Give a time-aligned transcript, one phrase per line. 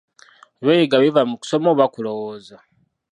[0.61, 2.57] By'oyiga biva mu kusoma oba kulowooza?